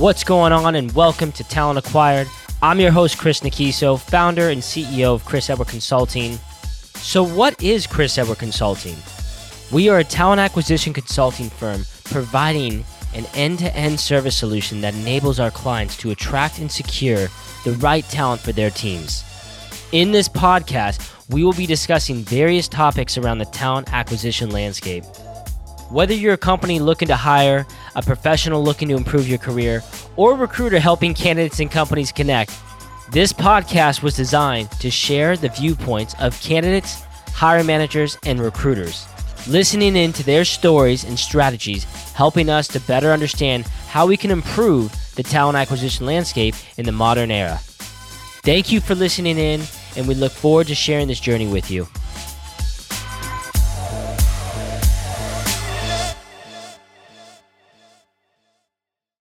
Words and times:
What's 0.00 0.24
going 0.24 0.50
on, 0.50 0.76
and 0.76 0.90
welcome 0.92 1.30
to 1.32 1.44
Talent 1.44 1.78
Acquired. 1.78 2.26
I'm 2.62 2.80
your 2.80 2.90
host, 2.90 3.18
Chris 3.18 3.40
Nikiso, 3.40 4.00
founder 4.00 4.48
and 4.48 4.62
CEO 4.62 5.14
of 5.14 5.26
Chris 5.26 5.50
Edward 5.50 5.68
Consulting. 5.68 6.38
So, 6.94 7.22
what 7.22 7.62
is 7.62 7.86
Chris 7.86 8.16
Edward 8.16 8.38
Consulting? 8.38 8.96
We 9.70 9.90
are 9.90 9.98
a 9.98 10.04
talent 10.04 10.40
acquisition 10.40 10.94
consulting 10.94 11.50
firm 11.50 11.84
providing 12.04 12.82
an 13.12 13.26
end 13.34 13.58
to 13.58 13.76
end 13.76 14.00
service 14.00 14.34
solution 14.34 14.80
that 14.80 14.94
enables 14.94 15.38
our 15.38 15.50
clients 15.50 15.98
to 15.98 16.12
attract 16.12 16.60
and 16.60 16.72
secure 16.72 17.28
the 17.66 17.72
right 17.80 18.04
talent 18.04 18.40
for 18.40 18.52
their 18.52 18.70
teams. 18.70 19.22
In 19.92 20.12
this 20.12 20.30
podcast, 20.30 21.14
we 21.28 21.44
will 21.44 21.52
be 21.52 21.66
discussing 21.66 22.22
various 22.22 22.68
topics 22.68 23.18
around 23.18 23.36
the 23.36 23.44
talent 23.44 23.92
acquisition 23.92 24.48
landscape. 24.48 25.04
Whether 25.90 26.14
you're 26.14 26.32
a 26.32 26.38
company 26.38 26.78
looking 26.78 27.08
to 27.08 27.16
hire, 27.16 27.66
a 27.94 28.02
professional 28.02 28.62
looking 28.62 28.88
to 28.88 28.96
improve 28.96 29.28
your 29.28 29.38
career, 29.38 29.82
or 30.16 30.32
a 30.32 30.36
recruiter 30.36 30.78
helping 30.78 31.14
candidates 31.14 31.60
and 31.60 31.70
companies 31.70 32.12
connect, 32.12 32.52
this 33.10 33.32
podcast 33.32 34.02
was 34.02 34.14
designed 34.14 34.70
to 34.72 34.90
share 34.90 35.36
the 35.36 35.48
viewpoints 35.48 36.14
of 36.20 36.40
candidates, 36.40 37.02
hiring 37.32 37.66
managers, 37.66 38.16
and 38.24 38.40
recruiters, 38.40 39.06
listening 39.48 39.96
in 39.96 40.12
to 40.12 40.22
their 40.22 40.44
stories 40.44 41.04
and 41.04 41.18
strategies, 41.18 41.84
helping 42.14 42.48
us 42.48 42.68
to 42.68 42.80
better 42.80 43.10
understand 43.10 43.66
how 43.88 44.06
we 44.06 44.16
can 44.16 44.30
improve 44.30 44.94
the 45.16 45.22
talent 45.22 45.56
acquisition 45.56 46.06
landscape 46.06 46.54
in 46.76 46.86
the 46.86 46.92
modern 46.92 47.30
era. 47.30 47.58
Thank 48.42 48.70
you 48.70 48.80
for 48.80 48.94
listening 48.94 49.38
in, 49.38 49.62
and 49.96 50.06
we 50.06 50.14
look 50.14 50.32
forward 50.32 50.68
to 50.68 50.74
sharing 50.74 51.08
this 51.08 51.20
journey 51.20 51.48
with 51.48 51.70
you. 51.70 51.88